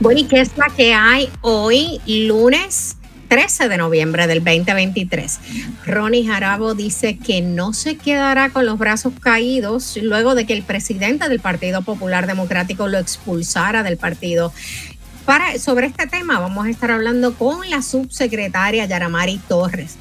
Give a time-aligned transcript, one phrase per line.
[0.00, 2.96] Bueno, ¿y qué es la que hay hoy, lunes
[3.28, 5.38] 13 de noviembre del 2023?
[5.84, 10.62] Ronnie Jarabo dice que no se quedará con los brazos caídos luego de que el
[10.62, 14.54] presidente del Partido Popular Democrático lo expulsara del partido.
[15.26, 19.96] Para, sobre este tema vamos a estar hablando con la subsecretaria Yaramari Torres.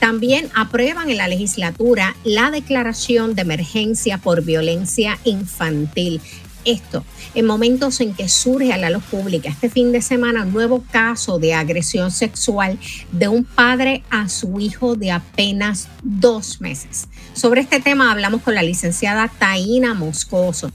[0.00, 6.20] También aprueban en la legislatura la declaración de emergencia por violencia infantil
[6.64, 7.04] esto
[7.34, 10.84] en momentos en que surge a la luz pública este fin de semana un nuevo
[10.90, 12.78] caso de agresión sexual
[13.12, 17.08] de un padre a su hijo de apenas dos meses.
[17.34, 20.70] Sobre este tema hablamos con la licenciada Taina Moscoso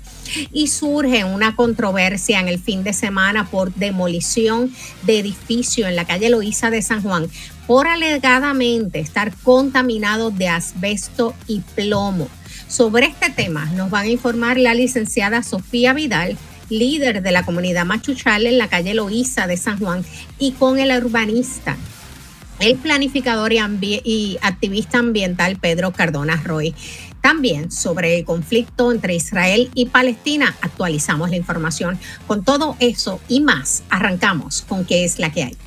[0.52, 6.06] y surge una controversia en el fin de semana por demolición de edificio en la
[6.06, 7.28] calle Loíza de San Juan
[7.67, 12.28] por alegadamente estar contaminado de asbesto y plomo.
[12.70, 16.38] Sobre este tema nos van a informar la licenciada Sofía Vidal,
[16.70, 20.05] líder de la comunidad Machuchal en la calle Loíza de San Juan,
[20.38, 21.76] y con el urbanista,
[22.59, 26.75] el planificador y, activista ambiental Pedro Cardona Roy.
[27.22, 31.97] También sobre el conflicto entre Israel y Palestina actualizamos la información.
[32.28, 35.58] Con todo eso y más, arrancamos con qué es la que hay.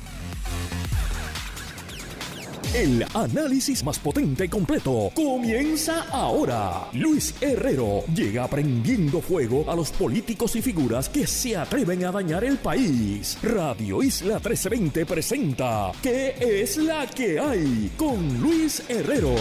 [2.73, 6.87] El análisis más potente y completo comienza ahora.
[6.93, 12.43] Luis Herrero llega prendiendo fuego a los políticos y figuras que se atreven a dañar
[12.43, 13.37] el país.
[13.43, 17.91] Radio Isla 1320 presenta ¿Qué es la que hay?
[17.95, 19.35] con Luis Herrero.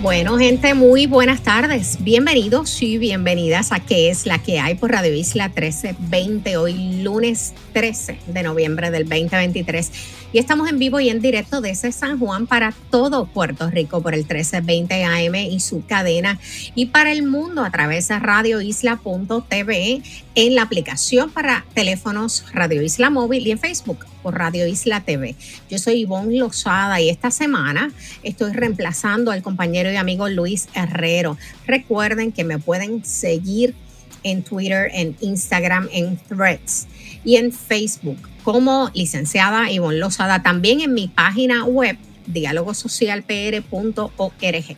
[0.00, 1.98] Bueno, gente, muy buenas tardes.
[2.00, 6.56] Bienvenidos y bienvenidas a ¿Qué es la que hay por Radio Isla 1320?
[6.56, 9.90] Hoy lunes 13 de noviembre del 2023.
[10.34, 14.14] Y estamos en vivo y en directo desde San Juan para todo Puerto Rico por
[14.14, 16.40] el 1320 AM y su cadena.
[16.74, 20.02] Y para el mundo a través de radioisla.tv
[20.34, 25.36] en la aplicación para teléfonos Radio Isla Móvil y en Facebook por Radio Isla TV.
[25.70, 27.92] Yo soy Ivonne Lozada y esta semana
[28.24, 31.38] estoy reemplazando al compañero y amigo Luis Herrero.
[31.64, 33.76] Recuerden que me pueden seguir
[34.24, 36.88] en Twitter, en Instagram, en Threads
[37.24, 40.42] y en Facebook como licenciada Ivonne Lozada.
[40.42, 41.96] También en mi página web
[42.26, 44.76] dialogosocialpr.org.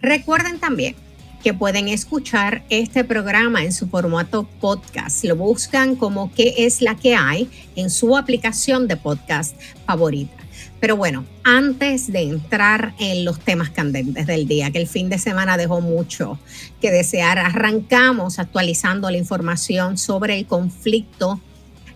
[0.00, 0.96] Recuerden también
[1.42, 5.24] que pueden escuchar este programa en su formato podcast.
[5.24, 9.54] Lo buscan como qué es la que hay en su aplicación de podcast
[9.86, 10.34] favorita.
[10.80, 15.18] Pero bueno, antes de entrar en los temas candentes del día, que el fin de
[15.18, 16.38] semana dejó mucho
[16.80, 21.40] que desear, arrancamos actualizando la información sobre el conflicto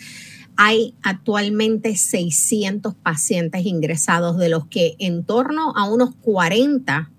[0.55, 7.09] Hay actualmente 600 pacientes ingresados, de los que en torno a unos 40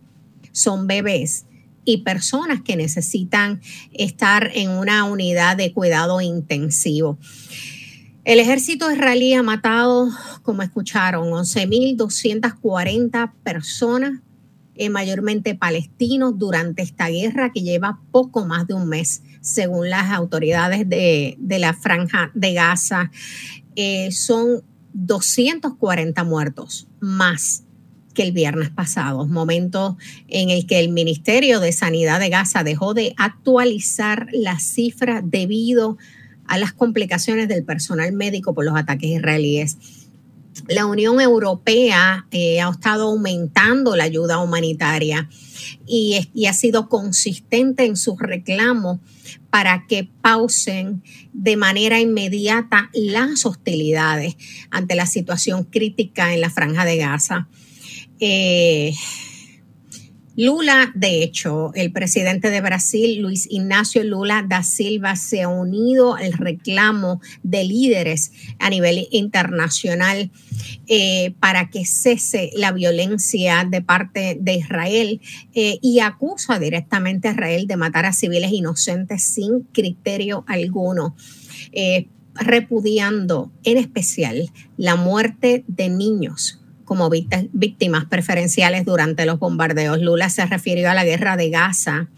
[0.52, 1.46] son bebés
[1.84, 3.60] y personas que necesitan
[3.92, 7.18] estar en una unidad de cuidado intensivo.
[8.24, 10.10] El ejército israelí ha matado,
[10.42, 14.20] como escucharon, 11.240 personas,
[14.74, 20.10] eh, mayormente palestinos, durante esta guerra que lleva poco más de un mes, según las
[20.10, 23.10] autoridades de, la franja de Gaza.
[23.74, 24.62] Eh, son
[24.92, 27.64] 240 muertos más
[28.14, 29.96] que el viernes pasado, momento
[30.28, 35.96] en el que el Ministerio de Sanidad de Gaza dejó de actualizar las cifras debido
[36.46, 39.76] a las complicaciones del personal médico por los ataques israelíes.
[40.68, 45.28] La Unión Europea eh, ha estado aumentando la ayuda humanitaria
[45.86, 48.98] y, ha sido consistente en sus reclamos
[49.50, 51.02] para que pausen
[51.32, 54.36] de manera inmediata las hostilidades
[54.70, 57.48] ante la situación crítica en la franja de Gaza.
[58.20, 58.92] Eh,
[60.36, 66.14] Lula, de hecho, el presidente de Brasil, Luis Ignacio Lula da Silva, se ha unido
[66.14, 70.30] al reclamo de líderes a nivel internacional
[70.86, 75.20] eh, para que cese la violencia de parte de Israel
[75.52, 81.16] eh, y acusa directamente a Israel de matar a civiles inocentes sin criterio alguno.
[82.34, 86.59] Repudiando en especial la muerte de niños
[86.90, 90.00] como víctimas preferenciales durante los bombardeos.
[90.00, 92.08] Lula se refirió a la guerra de Gaza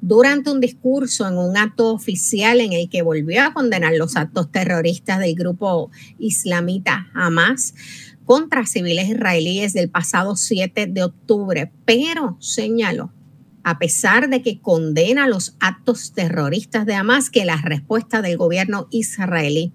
[0.00, 4.52] durante un discurso en un acto oficial en el que volvió a condenar los actos
[4.52, 7.74] terroristas del grupo islamita Hamas
[8.24, 13.12] contra civiles israelíes del pasado 7 de octubre, pero señaló,
[13.64, 18.86] a pesar de que condena los actos terroristas de Hamas, que la respuesta del gobierno
[18.92, 19.72] israelí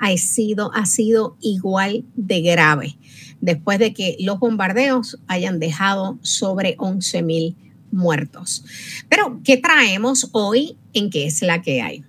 [0.00, 2.98] ha sido, ha sido igual de grave
[3.40, 7.56] después de que los bombardeos hayan dejado sobre 11 mil
[7.90, 8.64] muertos.
[9.08, 12.04] Pero, ¿qué traemos hoy en qué es la que hay?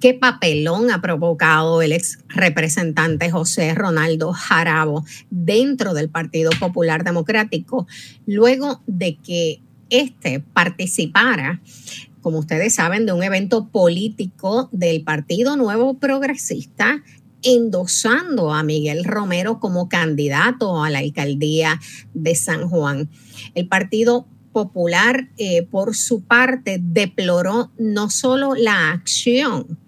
[0.00, 7.86] ¿Qué papelón ha provocado el ex representante José Ronaldo Jarabo dentro del Partido Popular Democrático
[8.24, 9.60] luego de que
[9.90, 11.60] éste participara
[12.20, 17.02] como ustedes saben, de un evento político del Partido Nuevo Progresista
[17.42, 21.80] endosando a Miguel Romero como candidato a la alcaldía
[22.14, 23.10] de San Juan.
[23.54, 29.78] El Partido Popular, eh, por su parte, deploró no solo la acción,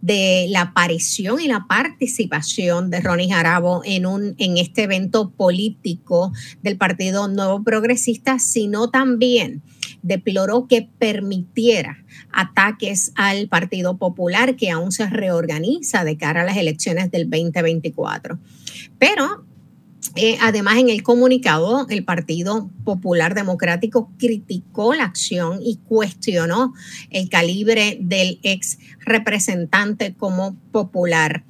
[0.00, 6.32] de la aparición y la participación de Ronnie Jarabo en, un, en este evento político
[6.62, 9.62] del Partido Nuevo Progresista, sino también
[10.02, 16.56] deploró que permitiera ataques al Partido Popular que aún se reorganiza de cara a las
[16.56, 18.38] elecciones del 2024.
[18.98, 19.44] Pero
[20.14, 26.72] eh, además, en el comunicado, el Partido Popular Democrático criticó la acción y cuestionó
[27.10, 31.44] el calibre del ex representante como popular.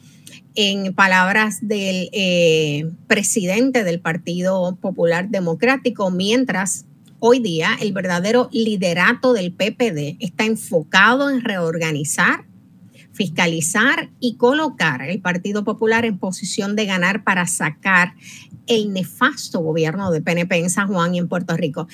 [0.55, 6.85] En palabras del eh, presidente del Partido Popular Democrático, mientras
[7.21, 12.45] hoy día el verdadero liderato del PPD está enfocado en reorganizar,
[13.13, 18.15] fiscalizar y colocar el Partido Popular en posición de ganar para sacar
[18.67, 21.89] el nefasto gobierno de PNP en San Juan y en Puerto Rico.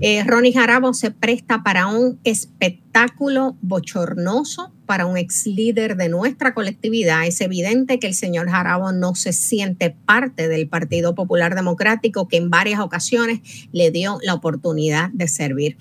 [0.00, 6.54] Eh, Ronnie Jarabo se presta para un espectáculo bochornoso para un ex líder de nuestra
[6.54, 7.26] colectividad.
[7.26, 12.36] Es evidente que el señor Jarabo no se siente parte del Partido Popular Democrático que
[12.36, 13.40] en varias ocasiones
[13.72, 15.76] le dio la oportunidad de servir.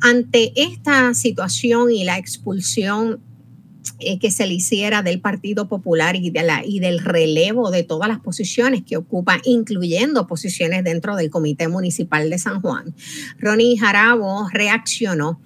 [0.00, 3.20] Ante esta situación y la expulsión
[4.00, 8.82] eh, que se le hiciera del Partido Popular y, del relevo de todas las posiciones
[8.82, 12.94] que ocupa, incluyendo posiciones dentro del Comité Municipal de San Juan.
[13.38, 15.40] Ronnie Jarabo reaccionó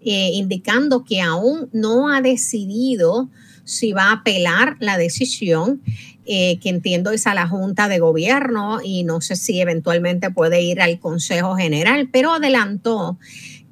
[0.00, 3.28] eh, indicando que aún no ha decidido
[3.64, 5.82] si va a apelar la decisión,
[6.24, 10.62] eh, que entiendo es a la Junta de Gobierno y no sé si eventualmente puede
[10.62, 13.18] ir al Consejo General, pero adelantó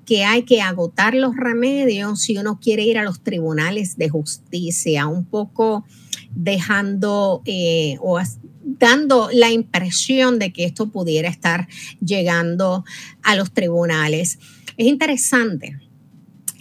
[0.04, 5.06] que hay que agotar los remedios si uno quiere ir a los tribunales de justicia,
[5.06, 5.84] un poco
[6.30, 8.20] dejando eh, o
[8.62, 11.68] dando la impresión de que esto pudiera estar
[12.00, 12.84] llegando
[13.22, 14.38] a los tribunales.
[14.76, 15.76] Es interesante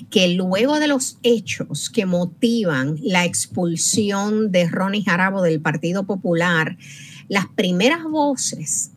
[0.10, 6.78] que luego de los hechos que motivan la expulsión de Ronnie Jarabo del Partido Popular,
[7.28, 8.92] las primeras voces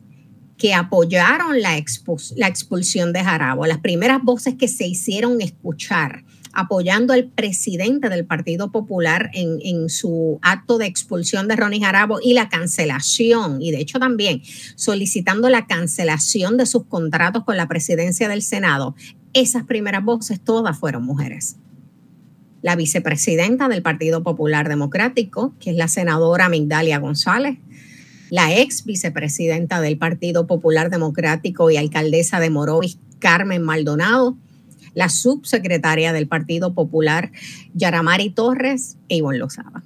[0.57, 7.27] que apoyaron la, expulsión de Jarabo, las primeras voces que se hicieron escuchar apoyando al
[7.27, 12.49] presidente del Partido Popular en, en, su acto de expulsión de Ronnie Jarabo y la
[12.49, 14.41] cancelación, y de hecho también
[14.75, 18.95] solicitando la cancelación de sus contratos con la presidencia del Senado,
[19.33, 21.57] esas primeras voces todas fueron mujeres.
[22.61, 27.57] La vicepresidenta del Partido Popular Democrático, que es la senadora Migdalia González,
[28.29, 34.37] la ex vicepresidenta del Partido Popular Democrático y alcaldesa de Morovis, Carmen Maldonado,
[34.93, 37.31] la subsecretaria del Partido Popular,
[37.73, 39.83] Yaramari Torres e Ivonne Lozada.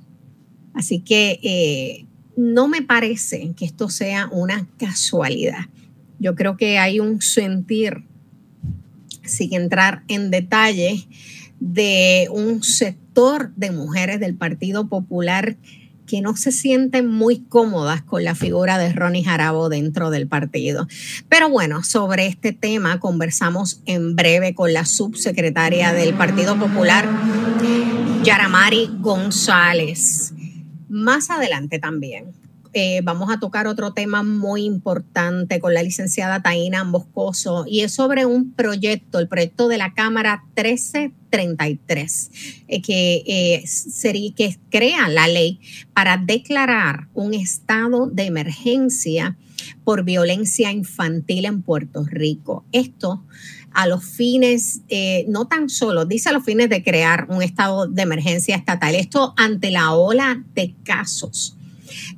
[0.73, 5.65] Así que eh, no me parece que esto sea una casualidad.
[6.19, 8.05] Yo creo que hay un sentir,
[9.23, 11.07] sin entrar en detalle,
[11.59, 15.55] de un sector de mujeres del Partido Popular
[16.05, 20.87] que no se sienten muy cómodas con la figura de Ronnie Jarabo dentro del partido.
[21.29, 27.07] Pero bueno, sobre este tema conversamos en breve con la subsecretaria del Partido Popular,
[28.23, 30.33] Yaramari González.
[30.89, 32.42] Más adelante también
[32.73, 37.93] eh, vamos a tocar otro tema muy importante con la licenciada Taina Boscoso y es
[37.93, 42.31] sobre un proyecto, el proyecto de la Cámara 1333,
[42.67, 45.59] eh, que, eh, sería, que crea la ley
[45.93, 49.37] para declarar un estado de emergencia
[49.83, 52.65] por violencia infantil en Puerto Rico.
[52.71, 53.23] Esto
[53.71, 57.87] a los fines, eh, no tan solo, dice a los fines de crear un estado
[57.87, 61.57] de emergencia estatal, esto ante la ola de casos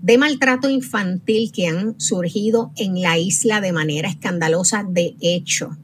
[0.01, 4.85] de maltrato infantil que han surgido en la isla de manera escandalosa.
[4.87, 5.77] De hecho,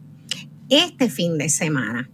[0.70, 2.10] este fin de semana,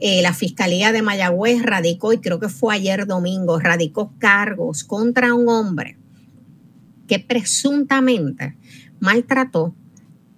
[0.00, 5.34] eh, la Fiscalía de Mayagüez radicó, y creo que fue ayer domingo, radicó cargos contra
[5.34, 5.96] un hombre
[7.06, 8.56] que presuntamente
[8.98, 9.74] maltrató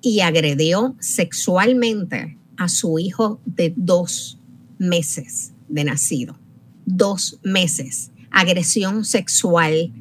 [0.03, 4.39] y agredió sexualmente a su hijo de dos
[4.79, 6.39] meses de nacido.
[6.85, 8.11] Dos meses.
[8.31, 9.93] Agresión sexual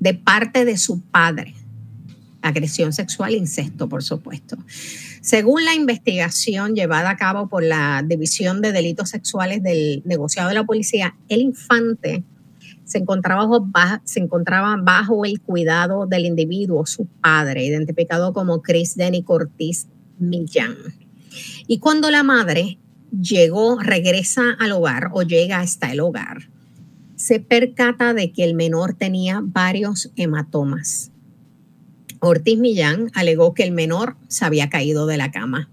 [0.00, 1.54] de parte de su padre.
[2.40, 4.56] Agresión sexual, incesto, por supuesto.
[5.20, 10.54] Según la investigación llevada a cabo por la División de Delitos Sexuales del negociado de
[10.54, 12.22] la policía, el infante
[12.84, 14.26] se encontraba bajo, se
[14.82, 19.88] bajo el cuidado del individuo, su padre, identificado como Chris Denny Cortiz
[20.18, 20.76] Millán.
[21.66, 22.78] Y cuando la madre
[23.10, 26.48] llegó, regresa al hogar o llega hasta el hogar,
[27.28, 31.10] se percata de que el menor tenía varios hematomas.
[32.20, 35.68] Ortiz Millán alegó que el menor se había caído de la cama.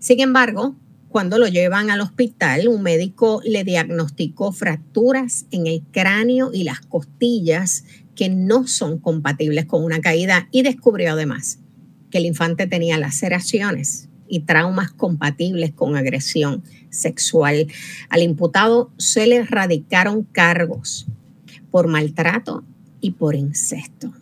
[0.00, 0.76] Sin embargo,
[1.08, 6.80] cuando lo llevan al hospital, un médico le diagnosticó fracturas en el cráneo y las
[6.80, 11.58] costillas que no son compatibles con una caída y descubrió además
[12.10, 17.66] que el infante tenía laceraciones y traumas compatibles con agresión sexual.
[18.08, 21.06] Al imputado se le radicaron cargos
[21.70, 22.64] por maltrato
[23.00, 24.12] y por incesto.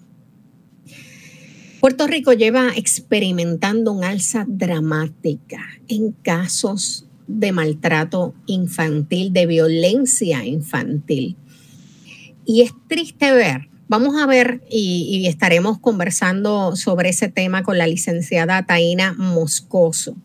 [1.81, 11.37] Puerto Rico lleva experimentando un alza dramática en casos de maltrato infantil, de violencia infantil.
[12.45, 17.87] Y es triste ver Vamos a ver y, estaremos conversando sobre ese tema con la
[17.87, 20.17] licenciada Taina Moscoso.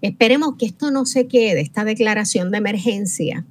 [0.00, 3.46] Esperemos que esto no se quede, esta declaración de emergencia,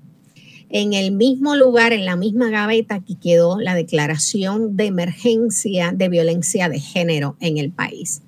[0.69, 6.09] en el mismo lugar, en la misma gaveta que quedó la declaración de emergencia de
[6.09, 8.21] violencia de género en el país.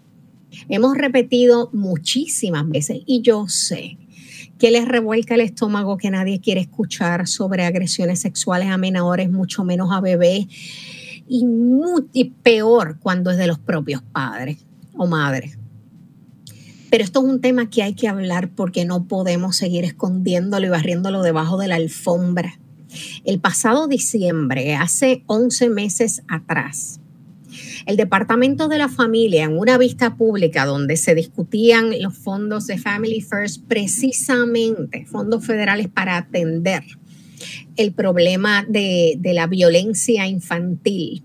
[0.69, 3.97] Hemos repetido muchísimas veces y yo sé
[4.59, 9.63] que les revuelca el estómago que nadie quiere escuchar sobre agresiones sexuales a menores, mucho
[9.63, 10.47] menos a bebés
[11.27, 12.03] y, muy,
[12.43, 15.57] peor cuando es de los propios padres o madres.
[16.93, 20.69] Pero esto es un tema que hay que hablar porque no podemos seguir escondiéndolo y
[20.69, 22.59] barriéndolo debajo de la alfombra.
[23.25, 27.00] El pasado diciembre, hace 11 meses atrás,
[27.88, 32.77] el Departamento de la Familia, en una vista pública donde se discutían los fondos de
[32.77, 36.83] Family First, precisamente fondos federales para atender
[37.75, 41.23] el problema de, la violencia infantil.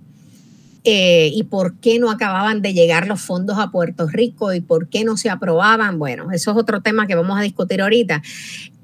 [0.85, 4.89] Eh, y por qué no acababan de llegar los fondos a Puerto Rico y por
[4.89, 5.99] qué no se aprobaban.
[5.99, 8.23] Bueno, eso es otro tema que vamos a discutir ahorita.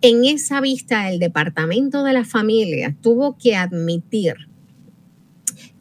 [0.00, 4.34] En esa vista, el Departamento de la Familia tuvo que admitir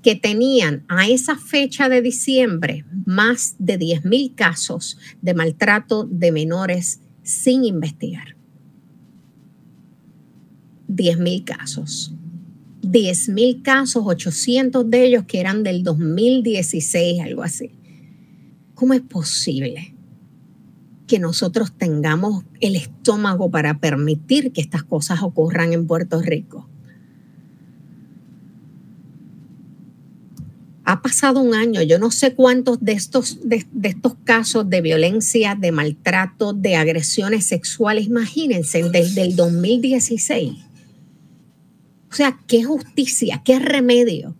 [0.04, 7.00] que tenían a esa fecha de diciembre más de 10.000 casos de maltrato de menores
[7.24, 8.36] sin investigar.
[10.90, 12.14] 10.000 casos.
[12.84, 17.72] 10.000 casos, 800 de ellos que eran del 2016, algo así.
[18.76, 19.96] ¿Cómo es posible
[21.08, 26.70] que nosotros tengamos el estómago para permitir que estas cosas ocurran en Puerto Rico?
[30.86, 35.56] Ha pasado un año, yo no sé cuántos de estos, de, estos casos de violencia,
[35.56, 40.73] de maltrato, de agresiones sexuales, imagínense, desde el 2016
[42.14, 43.42] o sea, ¿qué justicia?
[43.44, 44.36] ¿Qué remedio?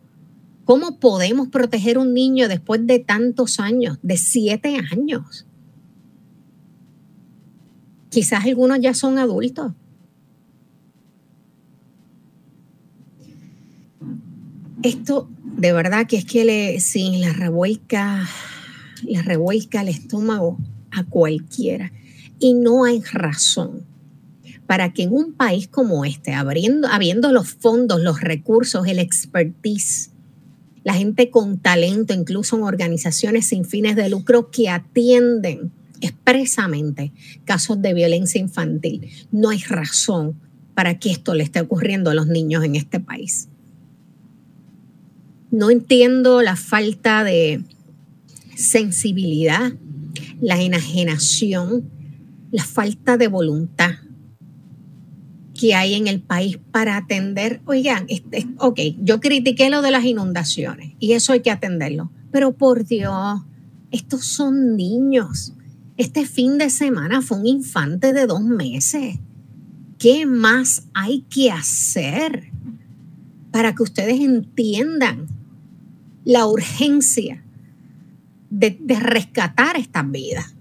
[0.64, 5.48] ¿Cómo podemos proteger un niño después de tantos años, de siete años?
[8.10, 9.72] Quizás algunos ya son adultos.
[14.84, 15.28] Esto
[15.58, 18.30] de verdad que es que le, sí, le revuelca,
[19.02, 20.60] le revuelca el estómago
[20.92, 21.92] a cualquiera.
[22.38, 23.93] Y no hay razón
[24.68, 30.12] para que en un país como este, abriendo, habiendo los fondos, los recursos, el expertise,
[30.84, 37.14] la gente con talento, incluso en organizaciones sin fines de lucro que atienden expresamente
[37.46, 40.40] casos de violencia infantil, no hay razón
[40.74, 43.50] para que esto le esté ocurriendo a los niños en este país.
[45.52, 47.64] no entiendo la falta de
[48.56, 49.72] sensibilidad,
[50.42, 51.84] la enajenación,
[52.52, 53.92] la falta de voluntad
[55.72, 57.62] hay en el país para atender.
[57.66, 62.52] Oigan, este, ok, yo critiqué lo de las inundaciones y eso hay que atenderlo, pero
[62.52, 63.42] por Dios,
[63.92, 65.54] estos son niños.
[65.96, 69.20] Este fin de semana fue un infante de dos meses.
[69.98, 72.52] ¿Qué más hay que hacer
[73.52, 75.28] para que ustedes entiendan
[76.26, 77.44] la urgencia
[78.50, 80.56] de, de rescatar estas vidas?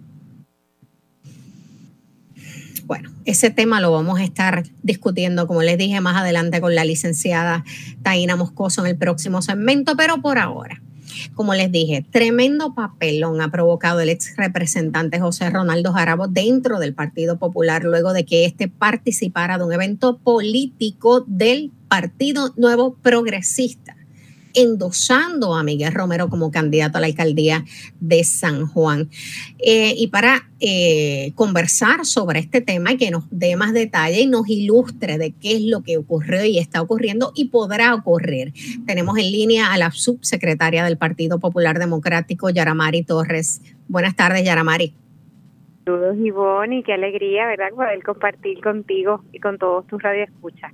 [3.24, 7.64] Ese tema lo vamos a estar discutiendo, como les dije, más adelante con la licenciada
[8.02, 10.80] Taina Moscoso en el próximo segmento, pero por ahora.
[11.34, 16.94] Como les dije, tremendo papelón ha provocado el ex representante José Ronaldo Jarabo dentro del
[16.94, 23.96] Partido Popular luego de que éste participara de un evento político del Partido Nuevo Progresista
[24.54, 27.64] endosando a Miguel Romero como candidato a la alcaldía
[28.00, 29.08] de San Juan.
[29.58, 34.26] Eh, y para eh, conversar sobre este tema y que nos dé más detalle y
[34.26, 38.52] nos ilustre de qué es lo que ocurrió y está ocurriendo y podrá ocurrir.
[38.86, 43.60] Tenemos en línea a la subsecretaria del Partido Popular Democrático, Yaramari Torres.
[43.88, 44.94] Buenas tardes, Yaramari.
[45.84, 50.72] Saludos, Ivonne, y qué alegría, ¿verdad?, poder compartir contigo y con todos tus radioescuchas.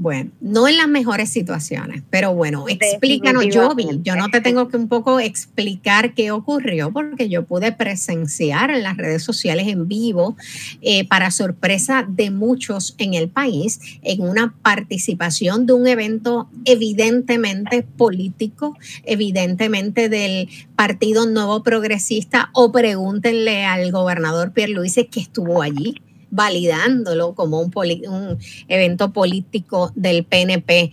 [0.00, 3.74] Bueno, no en las mejores situaciones, pero bueno, explícanos, yo
[4.04, 8.84] yo no te tengo que un poco explicar qué ocurrió porque yo pude presenciar en
[8.84, 10.36] las redes sociales en vivo,
[10.82, 17.82] eh, para sorpresa de muchos en el país, en una participación de un evento evidentemente
[17.82, 27.34] político, evidentemente del Partido Nuevo Progresista, o pregúntenle al gobernador Pierluisi que estuvo allí validándolo
[27.34, 30.92] como un, un evento político del PNP.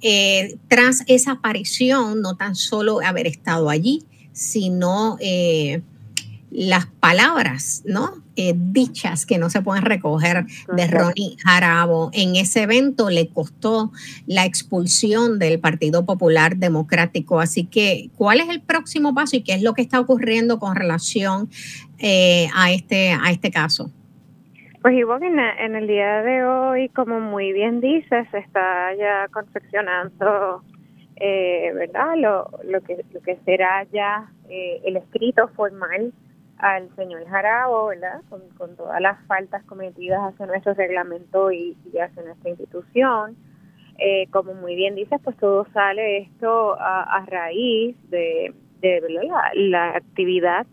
[0.00, 5.82] Eh, tras esa aparición, no tan solo haber estado allí, sino eh,
[6.50, 8.24] las palabras, ¿no?
[8.38, 12.10] Eh, dichas que no se pueden recoger de Ronnie Jarabo.
[12.12, 13.92] En ese evento le costó
[14.26, 17.40] la expulsión del Partido Popular Democrático.
[17.40, 20.76] Así que, ¿cuál es el próximo paso y qué es lo que está ocurriendo con
[20.76, 21.48] relación
[22.54, 23.90] a, este, a este caso?
[24.86, 25.26] Pues Ivonne,
[25.58, 30.62] en, el día de hoy, como muy bien dices, se está ya confeccionando,
[31.16, 32.14] eh, ¿verdad?
[32.16, 36.12] Lo, lo, que, lo que será ya eh, el escrito formal
[36.58, 38.20] al señor Jarabo, ¿verdad?
[38.28, 43.34] Con, todas las faltas cometidas hacia nuestro reglamento y, y hacia nuestra institución.
[43.98, 48.54] Eh, como muy bien dices, pues todo sale esto a, raíz de,
[49.54, 50.64] la actividad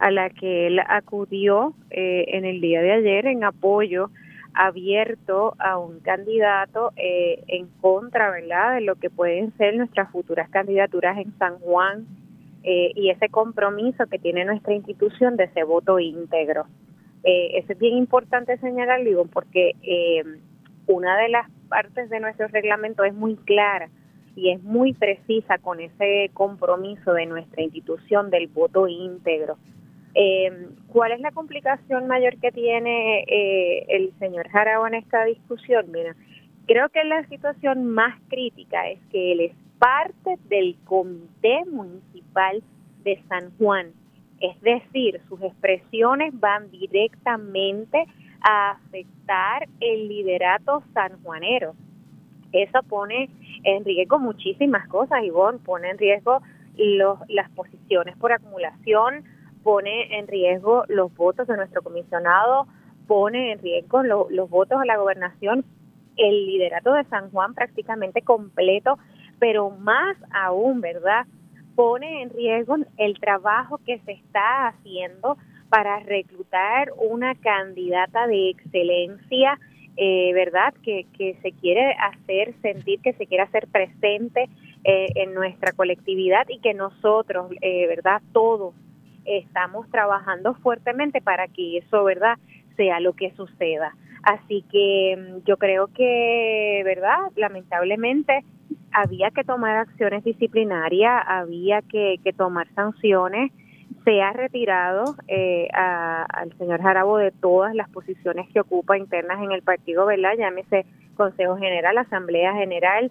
[0.00, 4.10] a la que él acudió eh, en el día de ayer en apoyo
[4.54, 10.48] abierto a un candidato eh, en contra, ¿verdad?, de lo que pueden ser nuestras futuras
[10.48, 12.06] candidaturas en San Juan
[12.62, 16.64] eh, y ese compromiso que tiene nuestra institución de ese voto íntegro.
[17.22, 19.72] eso es bien importante señalarlo, porque
[20.86, 23.90] una de las partes de nuestro reglamento es muy clara
[24.34, 29.58] y es muy precisa con ese compromiso de nuestra institución del voto íntegro.
[30.14, 35.86] Eh, ¿Cuál es la complicación mayor que tiene eh, el señor Jarabo en esta discusión?
[35.92, 36.16] Mira,
[36.66, 42.62] creo que la situación más crítica es que él es parte del Comité Municipal
[43.04, 43.92] de San Juan.
[44.40, 48.04] Es decir, sus expresiones van directamente
[48.42, 51.74] a afectar el liderato sanjuanero.
[52.52, 53.28] Eso pone
[53.64, 56.40] en riesgo muchísimas cosas, Ivonne, pone en riesgo
[56.76, 59.24] los, las posiciones por acumulación,
[59.62, 62.66] pone en riesgo los votos de nuestro comisionado,
[63.06, 65.64] pone en riesgo los votos a la gobernación,
[66.16, 68.98] el liderato de San Juan prácticamente completo,
[69.38, 71.26] pero más aún, ¿verdad?
[71.74, 75.36] Pone en riesgo el trabajo que se está haciendo
[75.70, 79.58] para reclutar una candidata de excelencia,
[79.96, 80.74] eh, ¿verdad?
[80.82, 84.48] Que, que se quiere hacer sentir, que se quiere hacer presente
[84.84, 88.20] eh, en nuestra colectividad y que nosotros, eh, ¿verdad?
[88.32, 88.74] Todos
[89.24, 92.38] estamos trabajando fuertemente para que eso, ¿verdad?,
[92.76, 93.94] sea lo que suceda.
[94.22, 98.44] Así que mm, yo creo que, ¿verdad?, lamentablemente
[98.92, 103.52] había que tomar acciones disciplinarias, había que, tomar sanciones.
[104.04, 109.52] Se ha retirado eh, al señor Jarabo de todas las posiciones que ocupa internas en
[109.52, 110.34] el partido, ¿verdad?
[110.38, 113.10] Llámese Consejo General, Asamblea General,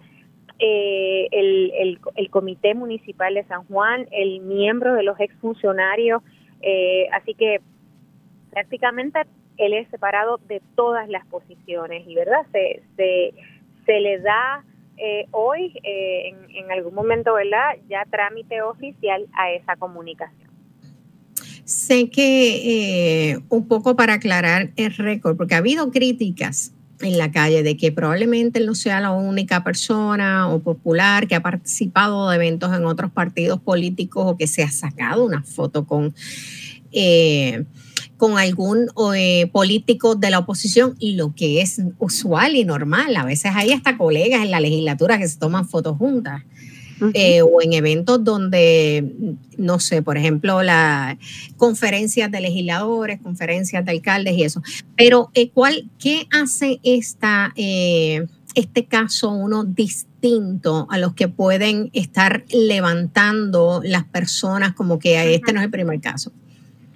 [0.59, 6.21] eh, el, el, Comité Municipal de San Juan, el miembro de los exfuncionarios,
[6.61, 7.61] eh, así que
[8.51, 9.21] prácticamente
[9.57, 13.33] él es separado de todas las posiciones y verdad se, se,
[13.85, 14.63] se le da
[15.01, 17.77] eh, hoy, eh, en, algún momento, ¿verdad?
[17.89, 20.49] Ya trámite oficial a esa comunicación.
[21.63, 27.31] Sé que eh, un poco para aclarar el récord, porque ha habido críticas en la
[27.31, 32.29] calle de que probablemente él no sea la única persona o popular que ha participado
[32.29, 36.13] de eventos en otros partidos políticos o que se ha sacado una foto con
[38.19, 43.15] con algún eh, político de la oposición lo que es usual y normal.
[43.15, 46.43] A veces hay hasta colegas en la legislatura que se toman fotos juntas.
[47.13, 51.17] Eh, o en eventos donde, no sé, por ejemplo, las
[51.57, 54.61] conferencias de legisladores, conferencias de alcaldes y eso.
[54.97, 62.43] Pero, eh, ¿cuál, ¿qué hace esta, este caso uno distinto a los que pueden estar
[62.51, 66.31] levantando las personas como que este no es el primer caso?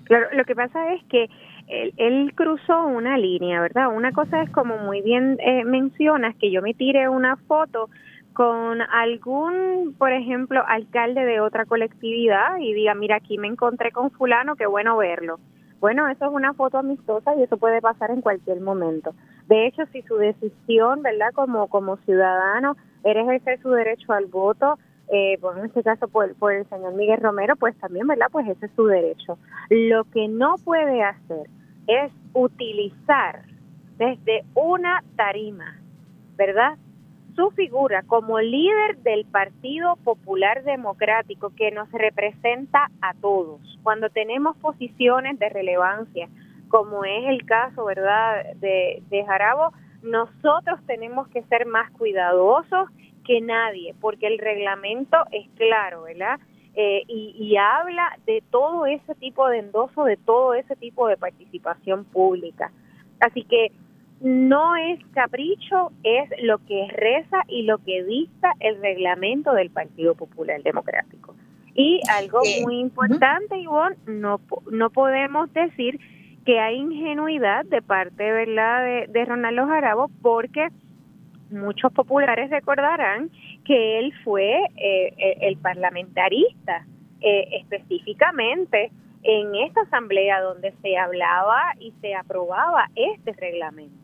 [0.03, 1.29] Claro, lo que pasa es que
[1.67, 3.87] él, cruzó una línea, ¿verdad?
[3.95, 7.89] Una cosa es como muy bien eh, mencionas, que yo me tire una foto
[8.33, 14.11] con algún, por ejemplo, alcalde de otra colectividad y diga, mira, aquí me encontré con
[14.11, 15.39] fulano, qué bueno verlo.
[15.79, 19.13] Bueno, eso es una foto amistosa y eso puede pasar en cualquier momento.
[19.47, 21.31] De hecho, si su decisión, ¿verdad?
[21.33, 24.77] Como, como ciudadano, eres ejercer su derecho al voto,
[25.11, 28.27] eh, en este caso por el señor Miguel Romero, pues también, ¿verdad?
[28.31, 29.37] Pues ese es su derecho.
[29.69, 31.47] Lo que no puede hacer
[31.87, 33.43] es utilizar
[33.97, 35.79] desde una tarima,
[36.37, 36.77] ¿verdad?
[37.35, 43.59] Su figura como líder del Partido Popular Democrático que nos representa a todos.
[43.81, 46.29] Cuando tenemos posiciones de relevancia,
[46.69, 52.89] como es el caso, ¿verdad?, de, de Jarabo, nosotros tenemos que ser más cuidadosos
[53.25, 56.39] que nadie, porque el reglamento es claro, ¿verdad?
[56.75, 62.03] Eh, y, habla de todo ese tipo de endoso, de todo ese tipo de participación
[62.03, 62.71] pública.
[63.19, 63.71] Así que
[64.23, 70.15] no es capricho, es lo que reza y lo que dicta el reglamento del Partido
[70.15, 71.35] Popular Democrático.
[71.75, 74.39] Y algo muy importante, Ivonne, no,
[74.71, 75.99] no podemos decir
[76.45, 78.83] que hay ingenuidad de parte ¿verdad?
[78.83, 80.69] De, de Ronaldo Jarabo porque
[81.49, 83.29] muchos populares recordarán
[83.65, 86.85] que él fue eh, eh, el parlamentarista
[87.21, 88.91] eh, específicamente
[89.23, 94.02] en esta asamblea donde se hablaba y se aprobaba este reglamento.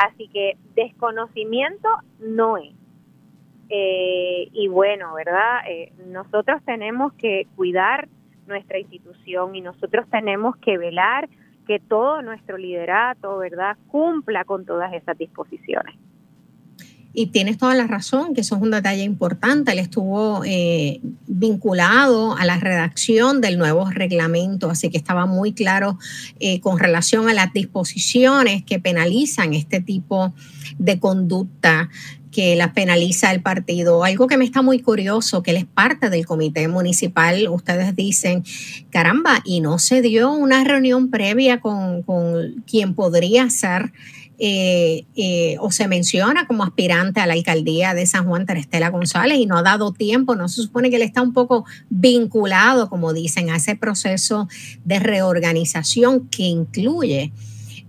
[0.00, 1.88] Así que desconocimiento
[2.20, 2.74] no es.
[3.68, 5.60] y bueno, ¿verdad?
[6.06, 8.08] nosotros tenemos que cuidar
[8.46, 11.28] nuestra institución y nosotros tenemos que velar
[11.66, 15.94] que todo nuestro liderato, ¿verdad?, cumpla con todas esas disposiciones.
[17.12, 19.72] Y tienes toda la razón, que eso es un detalle importante.
[19.72, 25.98] Él estuvo eh, vinculado a la redacción del nuevo reglamento, así que estaba muy claro
[26.38, 30.32] eh, con relación a las disposiciones que penalizan este tipo
[30.78, 31.88] de conducta
[32.30, 34.04] que las penaliza el partido.
[34.04, 38.44] Algo que me está muy curioso, que él es parte del comité municipal, ustedes dicen,
[38.90, 43.92] caramba, y no se dio una reunión previa con, con quien podría ser
[44.42, 49.36] eh, eh, o se menciona como aspirante a la alcaldía de San Juan, Terestela González,
[49.36, 53.12] y no ha dado tiempo, no se supone que él está un poco vinculado, como
[53.12, 54.48] dicen, a ese proceso
[54.82, 57.32] de reorganización que incluye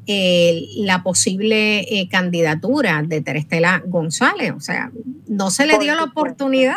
[0.08, 4.52] eh, la posible candidatura de Terestela González.
[4.52, 4.92] O sea,
[5.30, 6.76] no se le dio la oportunidad.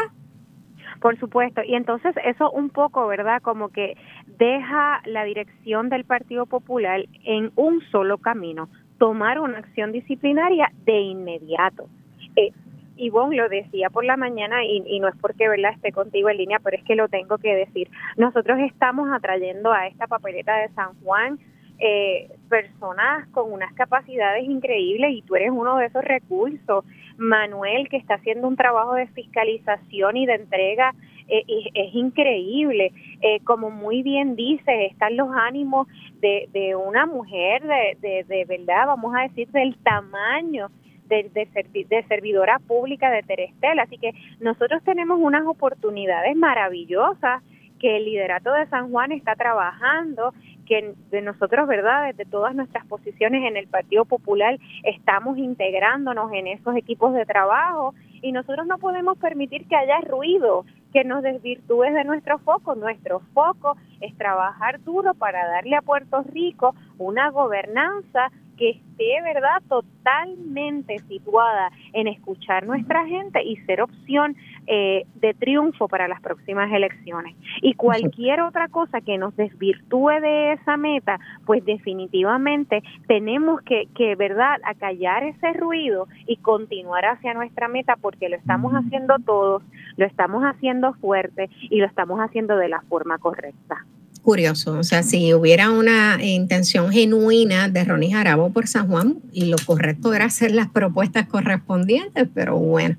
[1.00, 3.42] Por supuesto, y entonces eso un poco, ¿verdad?
[3.42, 3.96] Como que
[4.38, 11.00] deja la dirección del Partido Popular en un solo camino, tomar una acción disciplinaria de
[11.00, 11.88] inmediato.
[12.36, 12.52] Eh,
[12.96, 15.72] Ivonne lo decía por la mañana y, no es porque ¿verdad?
[15.72, 17.88] esté contigo en línea, pero es que lo tengo que decir.
[18.16, 21.38] Nosotros estamos atrayendo a esta papeleta de San Juan
[21.80, 26.84] eh, personas con unas capacidades increíbles y tú eres uno de esos recursos.
[27.16, 30.94] Manuel, que está haciendo un trabajo de fiscalización y de entrega
[31.28, 32.92] eh, es, increíble.
[33.22, 35.88] Eh, como muy bien dice, están los ánimos
[36.20, 37.62] de, de una mujer
[38.00, 40.70] de, de, verdad, vamos a decir, del tamaño
[41.08, 43.78] de, de, servidora pública de Terestel.
[43.78, 47.42] Así que nosotros tenemos unas oportunidades maravillosas
[47.78, 50.32] que el liderato de San Juan está trabajando,
[50.66, 52.06] que de nosotros, ¿verdad?
[52.06, 57.94] Desde todas nuestras posiciones en el Partido Popular estamos integrándonos en esos equipos de trabajo
[58.22, 62.76] y nosotros no podemos permitir que haya ruido, que nos desvirtúe de nuestro foco.
[62.76, 69.62] Nuestro foco es trabajar duro para darle a Puerto Rico una gobernanza que esté, ¿verdad?,
[69.68, 74.36] totalmente situada en escuchar nuestra gente y ser opción
[74.66, 77.36] eh, de triunfo para las próximas elecciones.
[77.62, 84.14] Y cualquier otra cosa que nos desvirtúe de esa meta, pues definitivamente tenemos que, que,
[84.16, 89.62] ¿verdad?, acallar ese ruido y continuar hacia nuestra meta porque lo estamos haciendo todos,
[89.96, 93.84] lo estamos haciendo fuerte y lo estamos haciendo de la forma correcta
[94.24, 94.78] curioso.
[94.78, 99.56] O sea, si hubiera una intención genuina de Ronnie Jarabo por San Juan, y lo
[99.64, 102.96] correcto era hacer las propuestas correspondientes, pero bueno,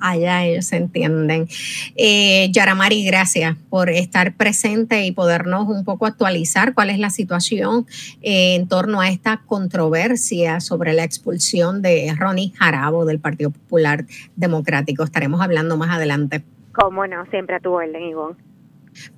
[0.00, 1.48] allá ellos se entienden.
[1.96, 7.86] Eh, Yaramari, gracias por estar presente y podernos un poco actualizar cuál es la situación
[8.22, 14.04] eh, en torno a esta controversia sobre la expulsión de Ronnie Jarabo del Partido Popular
[14.36, 15.02] Democrático.
[15.02, 16.44] Estaremos hablando más adelante.
[16.72, 17.92] Cómo no, siempre a tu orden.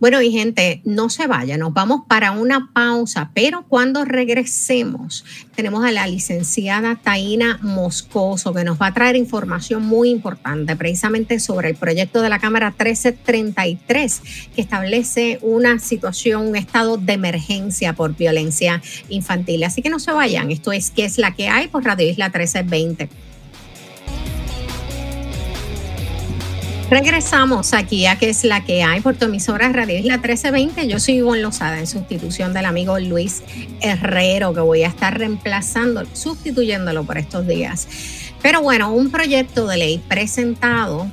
[0.01, 5.85] Bueno, y gente, no se vaya, nos vamos para una pausa, pero cuando regresemos tenemos
[5.85, 11.71] a la licenciada Taina Moscoso que nos va a traer información muy importante precisamente sobre
[11.71, 14.23] el proyecto de la Cámara 1333
[14.55, 19.65] que establece una situación, un estado de emergencia por violencia infantil.
[19.65, 21.69] Así que no se vayan, esto es ¿Qué es la que hay?
[21.69, 23.34] por Radio Isla 1320.
[26.91, 30.87] Regresamos aquí a que es la que hay por tu emisora Radio Isla 1320.
[30.87, 33.43] Yo soy Ivonne Lozada en sustitución del amigo Luis
[33.81, 37.89] Herrero, que voy a estar reemplazando, sustituyéndolo por estos días.
[38.43, 41.11] Pero bueno, un proyecto de ley presentado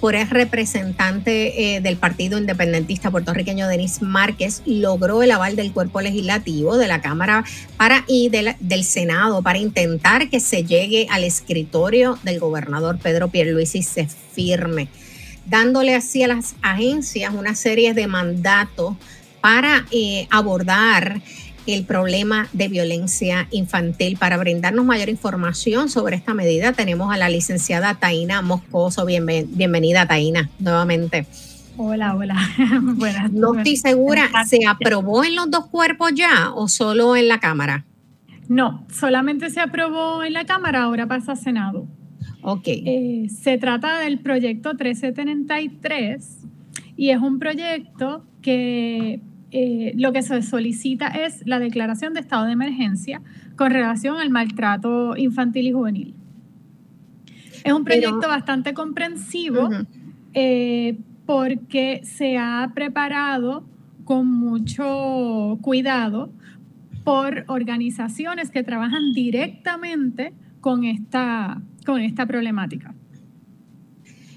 [0.00, 6.00] por el representante eh, del Partido Independentista puertorriqueño Denis Márquez logró el aval del cuerpo
[6.00, 7.44] legislativo de la Cámara
[7.76, 13.78] para, y del Senado para intentar que se llegue al escritorio del gobernador Pedro Pierluisi
[13.78, 14.88] y se firme
[15.48, 18.96] dándole así a las agencias una serie de mandatos
[19.40, 21.20] para eh, abordar
[21.66, 24.16] el problema de violencia infantil.
[24.16, 29.04] Para brindarnos mayor información sobre esta medida, tenemos a la licenciada Taina Moscoso.
[29.04, 31.26] bienvenida, Taina, nuevamente.
[31.76, 32.36] Hola, hola.
[32.82, 33.30] Buenas.
[33.32, 37.84] No estoy segura, ¿se aprobó en los dos cuerpos ya o solo en la Cámara?
[38.48, 41.86] No, solamente se aprobó en la Cámara, ahora pasa a Senado.
[42.50, 42.64] Ok.
[42.66, 46.46] Eh, se trata del proyecto 1333
[46.96, 52.46] y es un proyecto que eh, lo que se solicita es la declaración de estado
[52.46, 53.20] de emergencia
[53.54, 56.14] con relación al maltrato infantil y juvenil.
[57.64, 59.68] Es un proyecto bastante comprensivo
[60.32, 63.62] eh, porque se ha preparado
[64.04, 66.32] con mucho cuidado
[67.04, 70.32] por organizaciones que trabajan directamente
[70.62, 72.94] con esta, con esta problemática?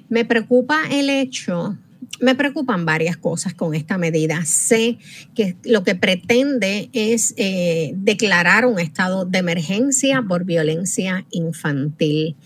[0.08, 1.78] Me preocupa el hecho,
[2.22, 4.46] me preocupan varias cosas con esta medida.
[4.46, 5.00] Sé
[5.36, 12.38] que lo que pretende es eh, declarar un estado de emergencia por violencia infantil.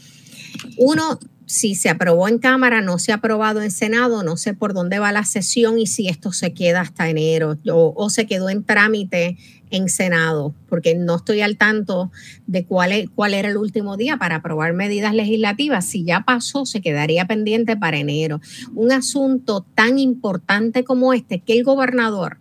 [0.75, 4.73] Uno, si se aprobó en Cámara, no se ha aprobado en Senado, no sé por
[4.73, 8.63] dónde va la sesión y si esto se queda hasta enero o se quedó en
[8.63, 9.37] trámite
[9.71, 12.11] en Senado, porque no estoy al tanto
[12.47, 15.85] de cuál, es, cuál era el último día para aprobar medidas legislativas.
[15.85, 18.41] Si ya pasó, se quedaría pendiente para enero.
[18.73, 22.37] Un asunto tan importante como este, que el gobernador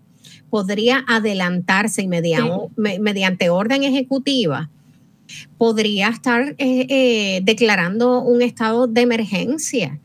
[0.51, 4.71] podría adelantarse y mediante, orden ejecutiva,
[5.59, 10.01] podría estar eh, eh, declarando un estado de emergencia.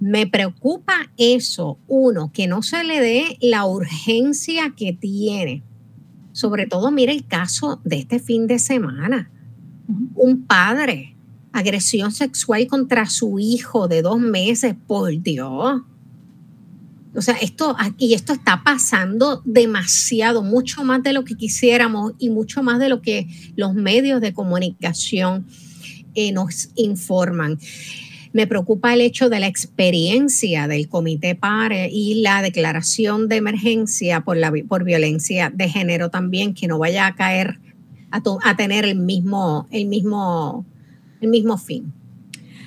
[0.00, 5.62] Me preocupa eso, uno, que no se le dé la urgencia que tiene
[6.34, 9.30] sobre todo, mire el caso de este fin de semana.
[10.16, 11.16] Un padre,
[11.52, 15.82] agresión sexual contra su hijo de dos meses, por Dios.
[17.16, 22.30] O sea, esto, y esto está pasando demasiado, mucho más de lo que quisiéramos y
[22.30, 25.46] mucho más de lo que los medios de comunicación
[26.14, 27.58] eh, nos informan.
[28.32, 34.22] Me preocupa el hecho de la experiencia del Comité PARE y la declaración de emergencia
[34.22, 37.60] por, la, por violencia de género también, que no vaya a caer
[38.10, 40.64] a, tener el mismo, el, mismo,
[41.20, 41.92] el mismo fin.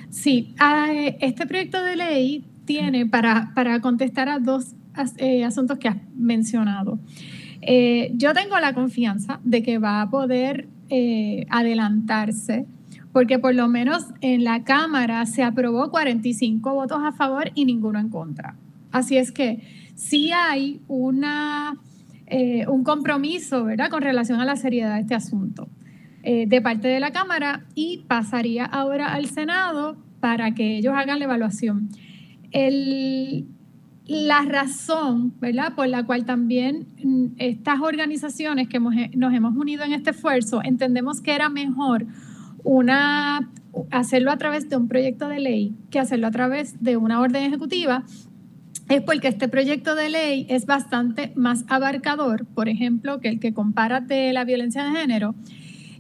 [0.10, 4.76] Sí, ah, este proyecto de ley tiene para, para contestar a dos
[5.18, 7.00] eh, asuntos que has mencionado.
[7.62, 12.68] Eh, yo tengo la confianza de que va a poder eh, adelantarse
[13.12, 17.98] porque por lo menos en la Cámara se aprobó 45 votos a favor y ninguno
[17.98, 18.56] en contra.
[18.92, 19.60] Así es que
[19.96, 21.78] sí hay una,
[22.28, 23.90] eh, un compromiso ¿verdad?
[23.90, 25.68] con relación a la seriedad de este asunto
[26.22, 31.18] eh, de parte de la Cámara y pasaría ahora al Senado para que ellos hagan
[31.18, 31.90] la evaluación.
[34.08, 35.76] La razón, ¿verdad?
[35.76, 41.20] Por la cual también mm, estas organizaciones que nos hemos unido en este esfuerzo, entendemos
[41.20, 42.06] que era mejor
[42.64, 43.50] una,
[43.92, 47.44] hacerlo a través de un proyecto de ley que hacerlo a través de una orden
[47.44, 48.06] ejecutiva,
[48.88, 53.54] es porque este proyecto de ley es bastante más abarcador, por ejemplo, que el que
[53.54, 55.36] compara de la violencia de género,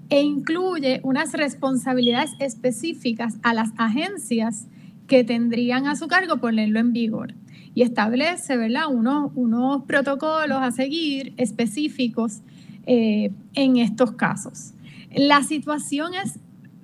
[0.09, 4.67] e incluye unas responsabilidades específicas a las agencias
[5.07, 7.33] que tendrían a su cargo ponerlo en vigor
[7.73, 8.57] y establece.
[8.89, 12.41] Unos, unos protocolos a seguir específicos
[12.85, 14.73] eh, en estos casos.
[15.15, 16.39] La situación es,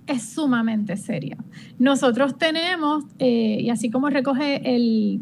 [0.08, 1.38] es sumamente seria.
[1.80, 5.22] Nosotros tenemos, eh, y así como recoge el,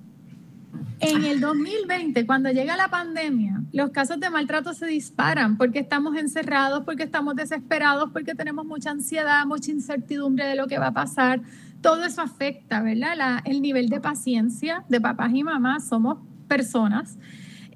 [0.98, 6.16] en el 2020, cuando llega la pandemia, los casos de maltrato se disparan porque estamos
[6.16, 10.92] encerrados, porque estamos desesperados, porque tenemos mucha ansiedad, mucha incertidumbre de lo que va a
[10.92, 11.40] pasar.
[11.80, 13.38] Todo eso afecta, ¿verdad?
[13.44, 17.18] el nivel de paciencia de papás y mamás, somos personas.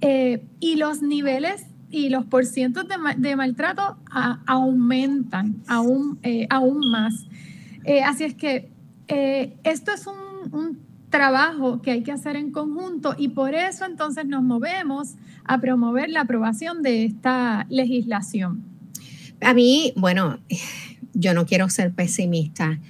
[0.01, 3.97] Eh, y los niveles y los porcientos de, maltrato
[4.45, 7.29] aumentan aún, eh, aún más.
[7.85, 8.73] Eh, así es que
[9.07, 10.24] esto es un
[11.11, 16.11] trabajo que hay que hacer en conjunto y por eso entonces nos movemos a promover
[16.11, 18.65] la aprobación de esta legislación.
[19.41, 20.41] A mí, bueno,
[21.13, 22.81] yo no quiero ser pesimista.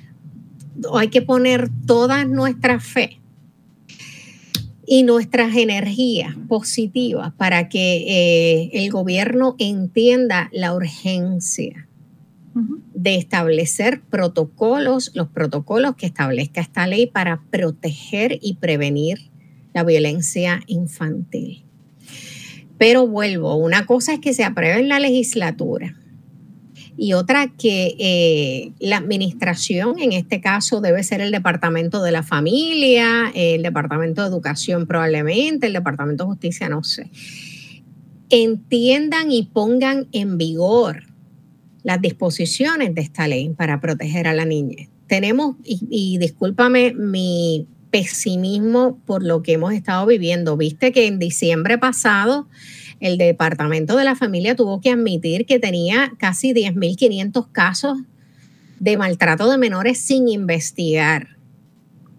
[0.95, 3.21] Hay que poner toda nuestra fe
[4.87, 11.89] y nuestras energías positivas para que eh, el gobierno entienda la urgencia
[12.95, 19.31] de establecer protocolos, los protocolos que establezca esta ley para proteger y prevenir
[19.73, 21.65] la violencia infantil.
[22.79, 25.97] Pero vuelvo, una cosa es que se apruebe en la legislatura
[26.97, 32.23] y otra que eh, la administración, en este caso debe ser el Departamento de la
[32.23, 37.11] Familia, el Departamento de Educación probablemente, el Departamento de Justicia, no sé,
[38.31, 41.14] entiendan y pongan en vigor
[41.85, 44.89] las disposiciones de esta ley para proteger a la niña.
[45.07, 50.57] Tenemos, y, discúlpame mi pesimismo por lo que hemos estado viviendo.
[50.57, 52.49] Viste que en diciembre pasado
[53.01, 57.99] el Departamento de la Familia tuvo que admitir que tenía casi 10.500 casos
[58.81, 61.37] de maltrato de menores sin investigar.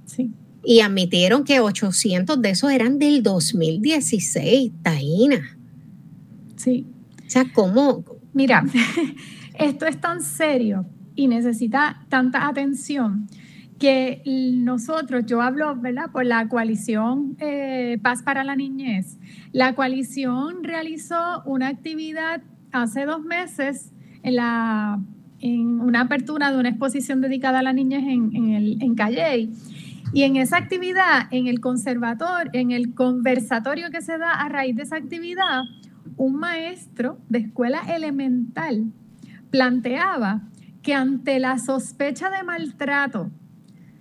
[0.06, 0.32] Sí.
[0.64, 5.58] Y admitieron que 800 de esos eran del 2016, Taina.
[6.56, 6.86] Sí.
[7.26, 8.06] O sea, ¿cómo?
[8.34, 8.64] Mira,
[9.60, 13.28] Esto es tan serio y necesita tanta atención
[13.80, 14.22] que
[14.56, 16.10] nosotros, yo hablo, ¿verdad?
[16.12, 19.18] Por la coalición eh, Paz para la Niñez.
[19.52, 22.42] La coalición realizó una actividad
[22.72, 23.92] hace dos meses
[24.24, 25.00] en, la,
[25.40, 29.52] en una apertura de una exposición dedicada a la niñez en, en, el, en Calley.
[30.14, 34.76] Y en esa actividad, en el conservatorio, en el conversatorio que se da a raíz
[34.76, 35.64] de esa actividad,
[36.16, 38.94] un maestro de escuela elemental
[39.52, 40.42] planteaba
[40.82, 43.32] que ante la sospecha de maltrato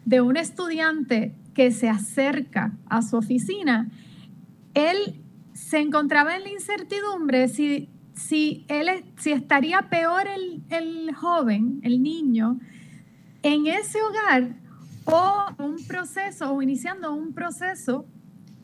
[0.04, 3.88] de un estudiante que se acerca a su oficina,
[4.74, 5.22] él
[5.54, 12.02] se encontraba en la incertidumbre si, si, él, si estaría peor el, el joven, el
[12.02, 12.58] niño,
[13.42, 14.56] en ese hogar
[15.04, 18.06] o un proceso o iniciando un proceso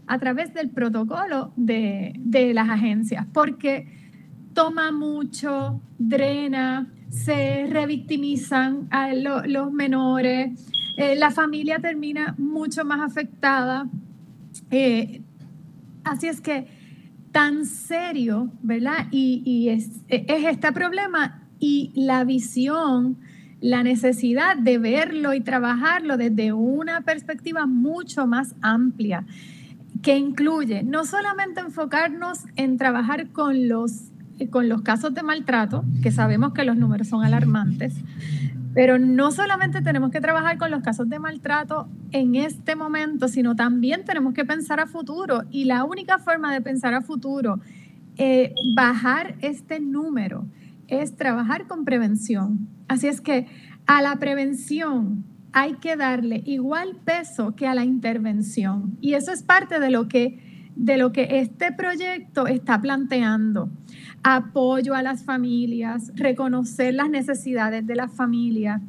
[0.06, 3.99] a través del protocolo de, de las agencias, porque
[4.54, 10.50] toma mucho, drena, se revictimizan a los menores,
[10.96, 13.88] eh, la familia termina mucho más afectada.
[14.70, 15.22] Eh,
[16.04, 16.66] así es que
[17.32, 19.06] tan serio, ¿verdad?
[19.10, 23.18] Y, es, es, este problema y la visión,
[23.60, 29.24] la necesidad de verlo y trabajarlo desde una perspectiva mucho más amplia,
[30.02, 34.09] que incluye no solamente enfocarnos en trabajar con los
[34.48, 37.94] con los casos de maltrato, que sabemos que los números son alarmantes,
[38.72, 43.56] pero no solamente tenemos que trabajar con los casos de maltrato en este momento, sino
[43.56, 45.42] también tenemos que pensar a futuro.
[45.50, 47.60] Y la única forma de pensar a futuro,
[48.16, 50.46] eh, bajar este número,
[50.86, 52.68] es trabajar con prevención.
[52.86, 53.46] Así es que
[53.86, 58.96] a la prevención hay que darle igual peso que a la intervención.
[59.00, 63.68] Y eso es parte de lo que, de lo que este proyecto está planteando.
[64.22, 68.82] Apoyo a las familias, reconocer las necesidades de las familias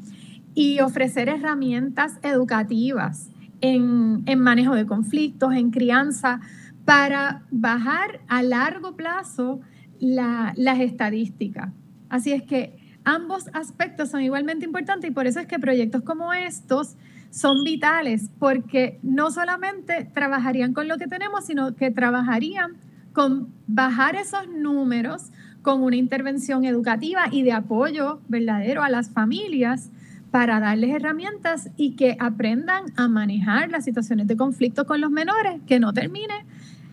[0.53, 3.29] y ofrecer herramientas educativas
[3.61, 6.41] en, manejo de conflictos, en crianza,
[6.85, 9.61] para bajar a largo plazo
[9.99, 11.71] las estadísticas.
[12.09, 16.33] Así es que ambos aspectos son igualmente importantes y por eso es que proyectos como
[16.33, 16.97] estos
[17.29, 22.73] son vitales, porque no solamente trabajarían con lo que tenemos, sino que trabajarían
[23.13, 25.31] con bajar esos números
[25.61, 29.89] con una intervención educativa y de apoyo verdadero a las familias
[30.31, 35.59] para darles herramientas y que aprendan a manejar las situaciones de conflicto con los menores,
[35.67, 36.45] que no termine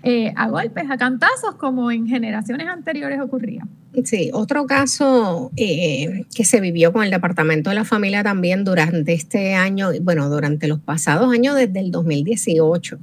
[0.03, 3.67] eh, a golpes, a cantazos, como en generaciones anteriores ocurría.
[4.05, 9.13] Sí, otro caso eh, que se vivió con el Departamento de la Familia también durante
[9.13, 12.99] este año, bueno, durante los pasados años desde el 2018,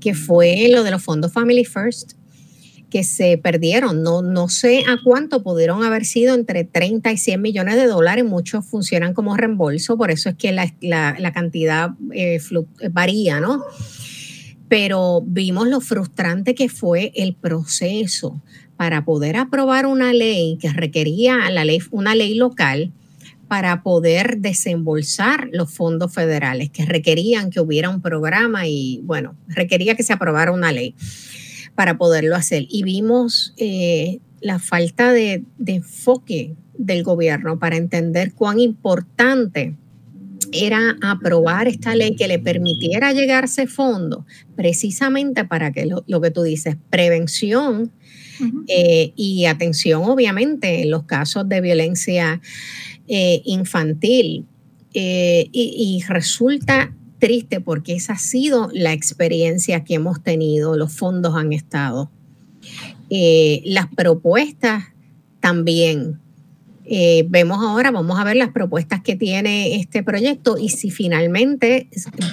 [0.00, 2.12] que fue lo de los fondos Family First,
[2.92, 4.02] que se perdieron.
[4.02, 8.22] No, no sé a cuánto pudieron haber sido entre 30 y 100 millones de dólares.
[8.26, 12.38] Muchos funcionan como reembolso, por eso es que la, cantidad eh,
[12.90, 13.64] varía, ¿no?
[14.68, 18.42] Pero vimos lo frustrante que fue el proceso
[18.76, 22.92] para poder aprobar una ley que requería la ley, una ley local
[23.48, 29.94] para poder desembolsar los fondos federales, que requerían que hubiera un programa y, bueno, requería
[29.94, 30.94] que se aprobara una ley
[31.74, 32.66] para poderlo hacer.
[32.68, 39.76] Y vimos eh, la falta de, enfoque del gobierno para entender cuán importante
[40.52, 46.42] era aprobar esta ley que le permitiera llegarse fondo, precisamente para que lo, que tú
[46.42, 47.90] dices, prevención
[48.68, 52.40] eh, y atención, obviamente, en los casos de violencia
[53.08, 54.46] eh, infantil.
[54.92, 56.92] y, y, resulta
[57.22, 62.10] triste porque esa ha sido la experiencia que hemos tenido, los fondos han estado.
[63.10, 64.86] Eh, las propuestas
[65.38, 66.18] también.
[66.84, 71.88] Eh, vemos ahora, vamos a ver las propuestas que tiene este proyecto y si finalmente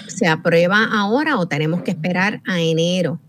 [0.07, 3.19] se aprueba ahora o tenemos que esperar a enero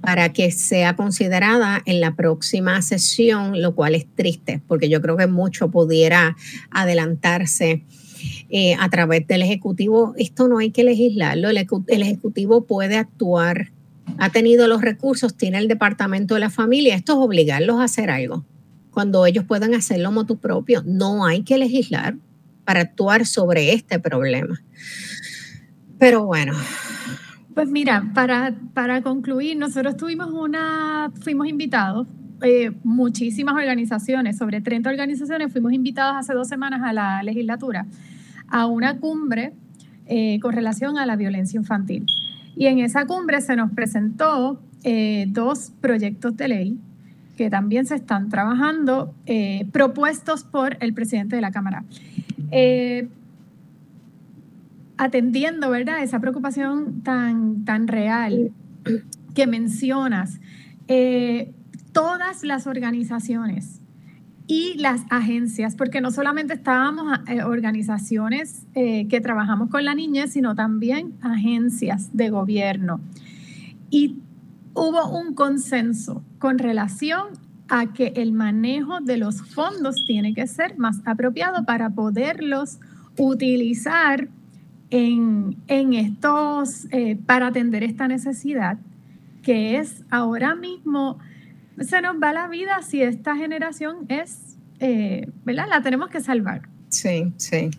[0.00, 5.18] para que sea considerada en la próxima sesión, lo cual es triste, porque yo creo
[5.18, 6.34] que mucho pudiera
[6.70, 7.84] adelantarse
[8.50, 10.14] eh, a través del Ejecutivo.
[10.16, 11.58] Esto no hay que legislarlo, el,
[12.02, 13.72] Ejecutivo puede actuar,
[14.16, 18.08] ha tenido los recursos, tiene el Departamento de la Familia, esto es obligarlos a hacer
[18.08, 18.46] algo.
[18.90, 22.16] Cuando ellos puedan hacerlo motu propio, no hay que legislar
[22.64, 24.62] para actuar sobre este problema.
[25.98, 26.54] Pero bueno,
[27.54, 32.06] pues mira, para, para concluir, nosotros tuvimos una, fuimos invitados,
[32.40, 37.84] eh, muchísimas organizaciones, sobre 30 organizaciones, fuimos invitados hace dos semanas a la legislatura
[38.48, 39.52] a una cumbre
[40.06, 42.06] eh, con relación a la violencia infantil.
[42.56, 46.78] Y en esa cumbre se nos presentó eh, dos proyectos de ley
[47.36, 51.84] que también se están trabajando, eh, propuestos por el presidente de la Cámara.
[54.96, 58.50] atendiendo, ¿verdad?, esa preocupación tan, tan real
[59.34, 60.40] que mencionas,
[61.92, 63.77] todas las organizaciones
[64.48, 70.32] y las agencias, porque no solamente estábamos eh, organizaciones eh, que trabajamos con la niñez,
[70.32, 72.98] sino también agencias de gobierno.
[73.90, 74.16] Y
[74.72, 77.26] hubo un consenso con relación
[77.68, 82.78] a que el manejo de los fondos tiene que ser más apropiado para poderlos
[83.18, 84.28] utilizar
[84.88, 88.78] en, estos, eh, para atender esta necesidad,
[89.42, 91.18] que es ahora mismo
[91.80, 95.66] se nos va la vida si esta generación es, eh, ¿verdad?
[95.68, 96.62] La tenemos que salvar.
[96.88, 97.70] Sí, sí.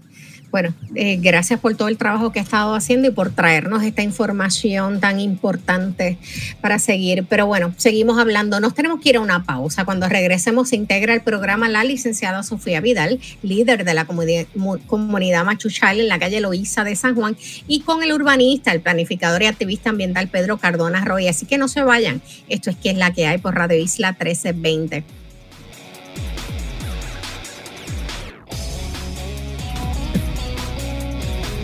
[0.52, 4.02] Bueno, eh, gracias por todo el trabajo que ha estado haciendo y por traernos esta
[4.02, 6.18] información tan importante
[6.60, 7.26] para seguir.
[7.30, 8.60] Pero bueno, seguimos hablando.
[8.60, 9.86] Nos tenemos que ir a una pausa.
[9.86, 14.47] Cuando regresemos se integra el programa la licenciada Sofía Vidal, líder de la comunidad,
[14.88, 17.38] comunidad Machuchal en la calle Loíza de San Juan,
[17.68, 21.28] y con el urbanista, el planificador y activista ambiental Pedro Cardona Roy.
[21.28, 22.22] Así que no se vayan.
[22.47, 25.18] Esto es que es la que hay por Radio Isla 1320.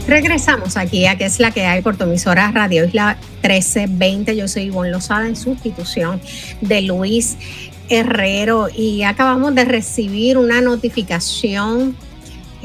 [0.08, 4.36] Regresamos aquí a que es la que hay por tu emisora Radio Isla 1320.
[4.36, 6.22] Yo soy Ivonne Lozada en sustitución
[6.62, 7.38] de Luis
[7.90, 11.98] Herrero y acabamos de recibir una notificación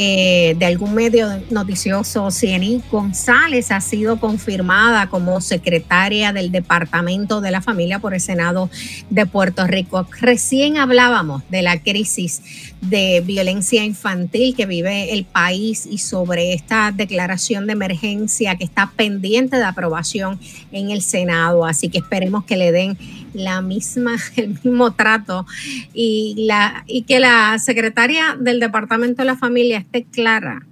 [0.02, 7.50] eh, de algún medio noticioso, Cieny González ha sido confirmada como secretaria del Departamento de
[7.50, 8.70] la Familia por el Senado
[9.10, 10.06] de Puerto Rico.
[10.18, 12.40] Recién hablábamos de la crisis
[12.80, 18.92] de violencia infantil que vive el país y sobre esta declaración de emergencia que está
[18.96, 20.40] pendiente de aprobación
[20.72, 21.66] en el Senado.
[21.66, 22.96] Así que esperemos que le den
[23.34, 25.46] la misma, el mismo trato
[25.92, 30.66] y, la, y que la secretaria del Departamento de la Familia esté clara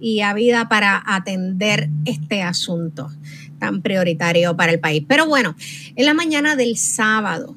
[0.00, 3.10] y habida para atender este asunto
[3.58, 5.04] tan prioritario para el país.
[5.08, 5.56] Pero bueno,
[5.96, 7.56] en la mañana del sábado,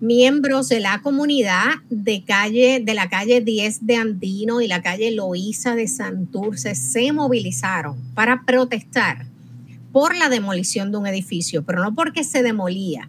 [0.00, 5.10] miembros de la comunidad de calle de la calle 10 de Andino y la calle
[5.10, 9.26] Loíza de Santurce se movilizaron para protestar
[9.92, 13.08] por la demolición de un edificio, pero no porque se demolía,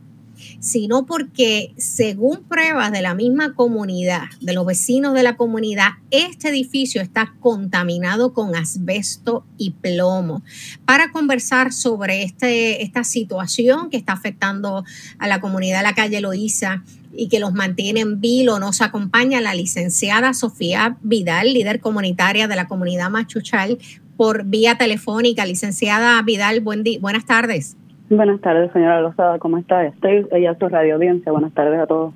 [0.60, 6.50] sino porque según pruebas de la misma comunidad, de los vecinos de la comunidad, este
[6.50, 10.44] edificio está contaminado con asbesto y plomo.
[10.86, 14.84] Para conversar sobre este, esta situación que está afectando
[15.18, 19.42] a la comunidad de la calle Loíza, y que los mantiene en vilo, nos acompaña
[19.42, 23.80] la licenciada Sofía Vidal, líder comunitaria de la comunidad Machuchal,
[24.16, 25.46] por vía telefónica.
[25.46, 27.78] Licenciada Vidal, buen buenas tardes.
[28.10, 29.86] Buenas tardes, señora Lozada, ¿cómo está?
[29.86, 31.32] Estoy ella su radio audiencia.
[31.32, 32.14] Buenas tardes a todos.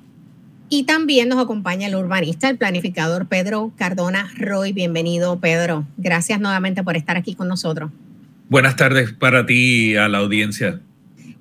[0.68, 4.72] Y también nos acompaña el urbanista, el planificador Pedro Cardona Roy.
[4.72, 5.84] Bienvenido, Pedro.
[5.96, 7.90] Gracias nuevamente por estar aquí con nosotros.
[8.48, 10.80] Buenas tardes para ti y a la audiencia.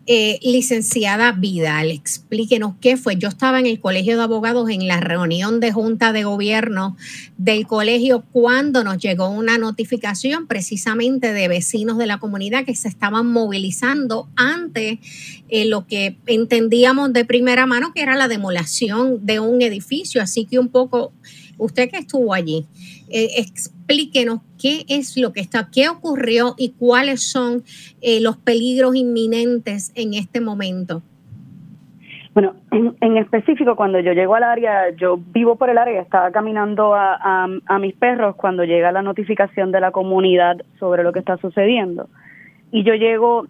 [0.06, 3.16] Eh, licenciada Vidal, explíquenos qué fue.
[3.16, 6.98] Yo estaba en el Colegio de Abogados en la reunión de Junta de Gobierno
[7.38, 12.90] del colegio cuando nos llegó una notificación precisamente de vecinos de la comunidad que se
[12.90, 15.00] estaban movilizando ante
[15.48, 20.22] eh, lo que entendíamos de primera mano que era la demolición de un edificio.
[20.22, 21.14] Así que un poco
[21.58, 22.66] usted que estuvo allí,
[23.10, 27.64] eh, explíquenos qué es lo que está, qué ocurrió y cuáles son
[28.02, 31.02] eh, los peligros inminentes en este momento.
[32.34, 32.56] Bueno,
[33.02, 37.48] en, específico, cuando yo llego al área, yo vivo por el área, estaba caminando a,
[37.66, 42.10] a, mis perros cuando llega la notificación de la comunidad sobre lo que está sucediendo.
[42.72, 43.48] Y yo llego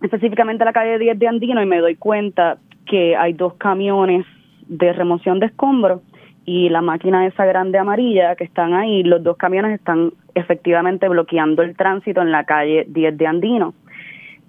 [0.00, 4.26] específicamente a la calle 10 de Andino y me doy cuenta que hay dos camiones
[4.66, 6.00] de remoción de escombros
[6.44, 11.62] y la máquina esa grande amarilla que están ahí, los dos camiones están efectivamente bloqueando
[11.62, 13.74] el tránsito en la calle 10 de Andino.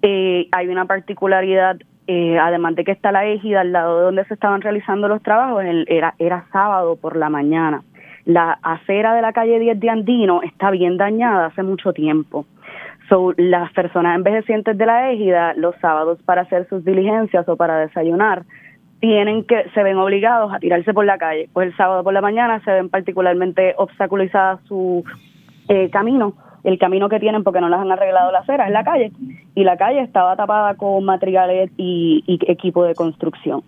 [0.02, 1.76] Eh, hay una particularidad,
[2.06, 5.22] eh, además de que está la égida al lado de donde se estaban realizando los
[5.22, 7.82] trabajos, era, era sábado por la mañana.
[8.24, 12.46] La acera de la calle 10 de Andino está bien dañada hace mucho tiempo.
[13.08, 17.78] So, las personas envejecientes de la égida, los sábados para hacer sus diligencias o para
[17.78, 18.44] desayunar,
[19.04, 21.50] tienen que se ven obligados a tirarse por la calle.
[21.52, 25.04] Pues el sábado por la mañana se ven particularmente obstaculizadas su
[25.68, 26.32] eh, camino,
[26.62, 29.12] el camino que tienen porque no les han arreglado la acera en la calle
[29.54, 33.62] y la calle estaba tapada con materiales y, equipo de construcción.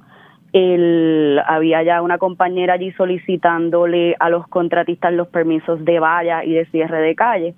[0.55, 6.55] El, había ya una compañera allí solicitándole a los contratistas los permisos de valla y
[6.55, 7.55] de cierre de calle,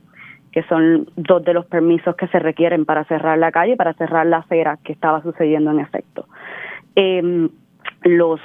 [0.51, 4.27] que son dos de los permisos que se requieren para cerrar la calle, para cerrar
[4.27, 6.27] la acera que estaba sucediendo en efecto.
[6.97, 7.49] Eh,
[8.03, 8.41] los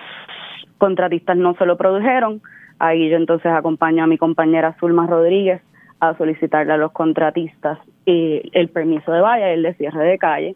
[0.77, 2.41] contratistas no se lo produjeron.
[2.79, 5.61] Ahí yo entonces acompaño a mi compañera Zulma Rodríguez
[5.99, 10.55] a solicitarle a los contratistas eh, el permiso de valla, el de cierre de calle.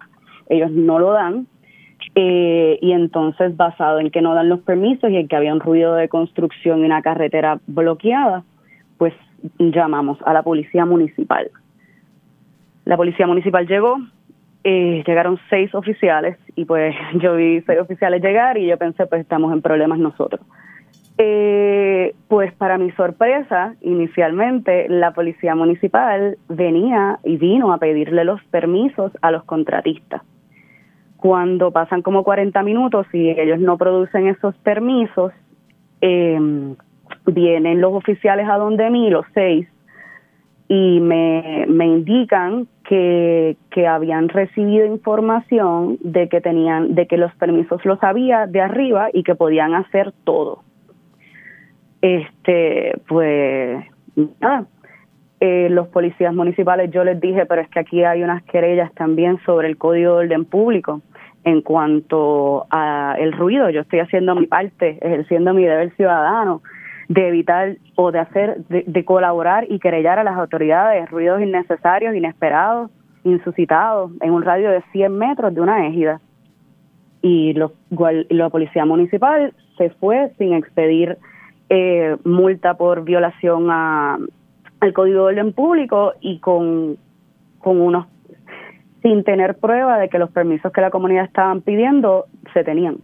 [0.49, 1.47] Ellos no lo dan.
[2.15, 5.59] Eh, y entonces, basado en que no dan los permisos y en que había un
[5.59, 8.43] ruido de construcción y una carretera bloqueada,
[8.97, 9.13] pues
[9.59, 11.49] llamamos a la policía municipal.
[12.85, 13.97] La policía municipal llegó,
[14.63, 19.21] eh, llegaron seis oficiales y pues yo vi seis oficiales llegar y yo pensé pues
[19.21, 20.41] estamos en problemas nosotros.
[21.19, 28.43] Eh, pues para mi sorpresa, inicialmente la policía municipal venía y vino a pedirle los
[28.45, 30.21] permisos a los contratistas.
[31.17, 35.31] Cuando pasan como 40 minutos y ellos no producen esos permisos,
[36.01, 36.39] eh,
[37.25, 39.67] vienen los oficiales a donde mí, los seis,
[40.69, 47.33] y me, me indican que, que habían recibido información de que tenían, de que los
[47.35, 50.63] permisos los había de arriba y que podían hacer todo.
[52.01, 53.85] Este, pues
[54.39, 54.65] nada,
[55.39, 59.39] eh, los policías municipales yo les dije, pero es que aquí hay unas querellas también
[59.45, 61.01] sobre el código de orden público
[61.43, 63.69] en cuanto a el ruido.
[63.69, 66.61] Yo estoy haciendo mi parte, ejerciendo mi deber ciudadano
[67.07, 72.91] de evitar o de hacer, de, colaborar y querellar a las autoridades ruidos innecesarios, inesperados,
[73.23, 76.19] insuscitados en un radio de 100 metros de una égida.
[77.21, 77.73] Y lo,
[78.29, 81.17] la policía municipal se fue sin expedir
[81.69, 84.17] eh, multa por violación a,
[84.79, 86.97] al Código de Orden Público y con,
[87.59, 88.07] con unos
[89.01, 92.97] sin tener prueba de que los permisos que la comunidad estaban pidiendo se tenían.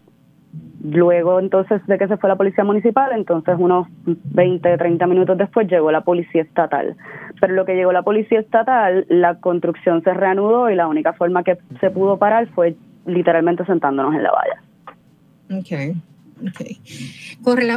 [0.84, 5.68] Luego entonces de que se fue la policía municipal, entonces unos 20, 30 minutos después
[5.68, 6.98] llegó la policía estatal.
[7.40, 11.44] Pero lo que llegó la policía estatal, la construcción se reanudó y la única forma
[11.44, 12.76] que se pudo parar fue
[13.06, 15.62] literalmente sentándonos en la valla.
[15.62, 15.96] Okay.
[16.50, 16.82] Okay.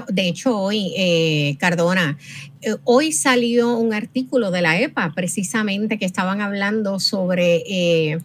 [0.08, 2.18] De hecho, hoy, eh, Cardona,
[2.62, 8.18] eh, hoy salió un artículo de la EPA precisamente que estaban hablando sobre eh,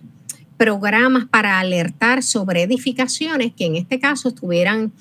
[0.62, 4.92] programas para alertar sobre edificaciones que en este caso estuvieran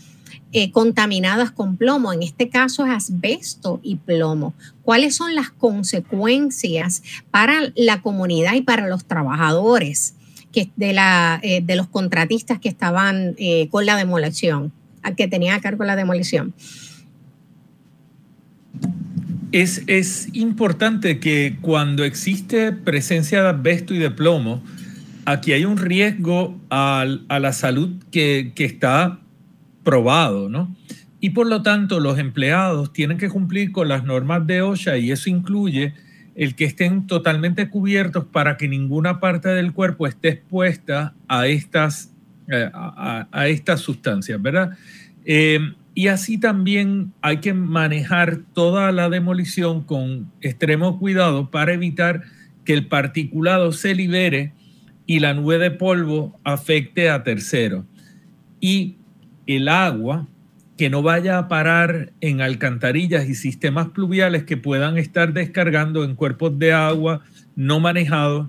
[0.73, 2.15] contaminadas con plomo.
[2.15, 4.55] En este caso es asbesto y plomo.
[4.83, 10.15] ¿Cuáles son las consecuencias para la comunidad y para los trabajadores
[10.51, 13.37] que de, los contratistas que estaban
[13.69, 14.73] con la demolición?
[15.15, 16.55] que tenía a cargo la demolición.
[19.53, 24.63] Es, es, importante que cuando existe presencia de asbesto y de plomo,
[25.31, 29.20] aquí hay un riesgo a, a la salud que, está
[29.85, 30.74] probado, ¿no?
[31.20, 35.11] Y por lo tanto, los empleados tienen que cumplir con las normas de OSHA y
[35.11, 35.95] eso incluye
[36.35, 42.11] el que estén totalmente cubiertos para que ninguna parte del cuerpo esté expuesta a estas
[42.49, 44.76] eh, a, estas sustancias, ¿verdad?
[45.24, 45.61] Eh,
[45.95, 52.22] y así también hay que manejar toda la demolición con extremo cuidado para evitar
[52.64, 54.53] que el particulado se libere
[55.11, 57.85] y la nube de polvo afecte a terceros.
[58.61, 58.99] Y
[59.45, 60.29] el agua
[60.79, 66.15] que no vaya a parar en alcantarillas y sistemas pluviales que puedan estar descargando en
[66.15, 67.25] cuerpos de agua
[67.57, 68.47] no manejados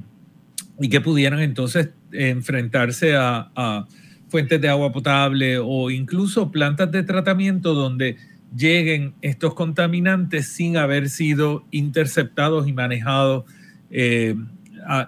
[0.79, 3.87] y que pudieran entonces enfrentarse a,
[4.29, 8.17] fuentes de agua potable o incluso plantas de tratamiento donde
[8.55, 13.45] lleguen estos contaminantes sin haber sido interceptados y manejados
[13.89, 14.35] eh,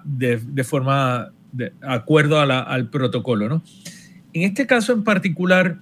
[0.04, 3.48] de, forma de acuerdo al protocolo.
[3.48, 3.64] ¿no?
[4.34, 5.80] En este caso en particular,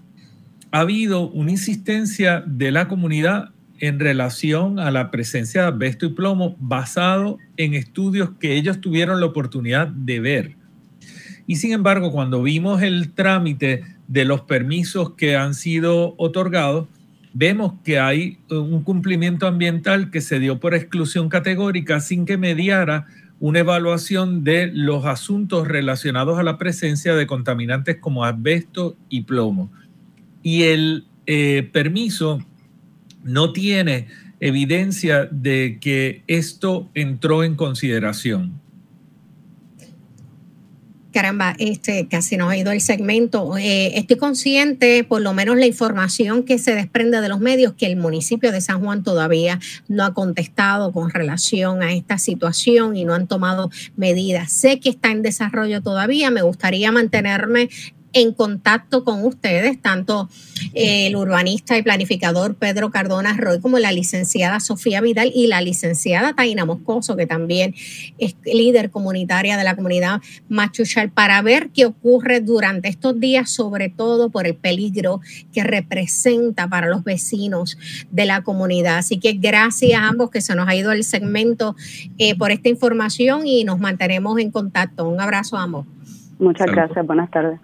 [0.72, 3.50] ha habido una insistencia de la comunidad
[3.80, 9.20] en relación a la presencia de asbesto y plomo basado en estudios que ellos tuvieron
[9.20, 10.56] la oportunidad de ver.
[11.48, 16.88] Y sin embargo, cuando vimos el trámite de los permisos que han sido otorgados,
[17.34, 23.08] vemos que hay un cumplimiento ambiental que se dio por exclusión categórica sin que mediara
[23.42, 29.72] una evaluación de los asuntos relacionados a la presencia de contaminantes como asbesto y plomo.
[30.44, 32.40] Y el eh, permiso
[33.24, 34.08] no tiene
[34.40, 38.61] evidencia de que esto entró en consideración.
[41.12, 43.58] Caramba, este casi nos ha ido el segmento.
[43.58, 47.86] Eh, estoy consciente, por lo menos la información que se desprende de los medios, que
[47.86, 49.60] el municipio de San Juan todavía
[49.90, 54.54] no ha contestado con relación a esta situación y no han tomado medidas.
[54.54, 56.32] Sé que está en desarrollo todavía.
[56.32, 57.70] Me gustaría mantenerme
[58.14, 60.30] en contacto con ustedes, tanto
[60.74, 65.62] eh, el urbanista y planificador Pedro Cardona Roy como la licenciada Sofía Vidal y la
[65.62, 67.74] licenciada Taina Moscoso, que también
[68.18, 73.90] es líder comunitaria de la comunidad Machuchal, para ver qué ocurre durante estos días, sobre
[73.90, 75.22] todo por el peligro
[75.54, 77.78] que representa para los vecinos
[78.12, 78.98] de la comunidad.
[78.98, 81.76] Así que gracias a ambos que se nos ha ido el segmento
[82.18, 85.08] eh, por esta información y nos mantenemos en contacto.
[85.08, 85.86] Un abrazo a ambos.
[86.40, 87.60] Muchas gracias, buenas tardes.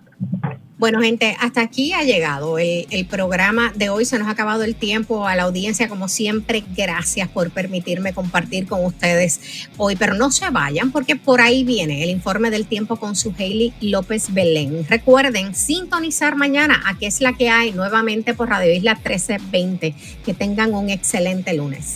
[0.79, 4.05] Bueno, gente, hasta aquí ha llegado el, programa de hoy.
[4.05, 6.63] Se nos ha acabado el tiempo a la audiencia, como siempre.
[6.75, 9.95] Gracias por permitirme compartir con ustedes hoy.
[9.95, 13.73] Pero no se vayan, porque por ahí viene el informe del tiempo con su Hailey
[13.81, 14.85] López Belén.
[14.87, 19.95] Recuerden sintonizar mañana a qué es la que hay nuevamente por Radio Isla 1320.
[20.23, 21.95] Que tengan un excelente lunes.